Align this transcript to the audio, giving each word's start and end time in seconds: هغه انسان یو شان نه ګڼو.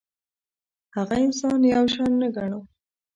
هغه 0.95 1.15
انسان 1.25 1.59
یو 1.75 1.85
شان 1.93 2.11
نه 2.21 2.27
ګڼو. 2.35 2.59